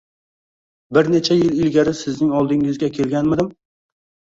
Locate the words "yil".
1.41-1.59